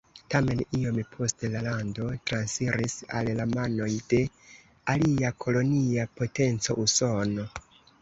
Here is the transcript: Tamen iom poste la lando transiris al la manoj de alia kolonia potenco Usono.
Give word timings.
Tamen 0.33 0.61
iom 0.77 0.95
poste 1.11 1.51
la 1.55 1.61
lando 1.65 2.07
transiris 2.31 2.97
al 3.21 3.31
la 3.41 3.47
manoj 3.53 3.93
de 4.15 4.25
alia 4.97 5.35
kolonia 5.47 6.11
potenco 6.19 6.83
Usono. 6.89 7.51